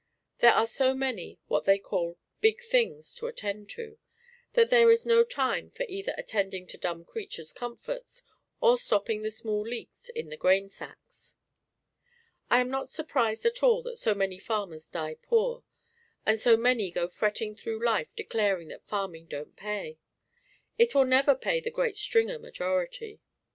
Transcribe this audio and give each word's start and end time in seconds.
There 0.39 0.53
are 0.53 0.65
so 0.65 0.95
many 0.95 1.37
what 1.45 1.65
they 1.65 1.77
call 1.77 2.17
"big 2.39 2.61
things," 2.61 3.13
to 3.17 3.27
attend 3.27 3.69
to, 3.77 3.99
that 4.53 4.71
there 4.71 4.89
is 4.89 5.05
no 5.05 5.23
time 5.23 5.69
for 5.69 5.85
either 5.87 6.15
attending 6.17 6.65
to 6.69 6.77
dumb 6.79 7.05
creatures' 7.05 7.53
comforts 7.53 8.23
or 8.59 8.79
stopping 8.79 9.21
the 9.21 9.29
small 9.29 9.61
leaks 9.61 10.09
in 10.09 10.29
the 10.29 10.37
grain 10.37 10.71
sacks. 10.71 11.37
I 12.49 12.61
am 12.61 12.71
not 12.71 12.89
surprised 12.89 13.45
at 13.45 13.61
all 13.61 13.83
that 13.83 13.97
so 13.97 14.15
many 14.15 14.39
farmers 14.39 14.89
die 14.89 15.17
poor, 15.21 15.63
and 16.25 16.39
so 16.39 16.57
many 16.57 16.89
go 16.89 17.07
fretting 17.07 17.53
through 17.55 17.85
life 17.85 18.07
declaring 18.15 18.69
that 18.69 18.87
farming 18.87 19.27
don't 19.27 19.55
pay. 19.55 19.99
It 20.79 20.95
will 20.95 21.05
never 21.05 21.35
pay 21.35 21.59
the 21.59 21.69
great 21.69 21.95
"Stringer" 21.95 22.39
majority. 22.39 23.21